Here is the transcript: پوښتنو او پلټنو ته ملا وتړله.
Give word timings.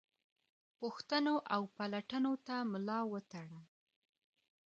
پوښتنو 0.79 1.35
او 1.53 1.61
پلټنو 1.77 2.33
ته 2.47 2.55
ملا 2.71 2.99
وتړله. 3.11 3.61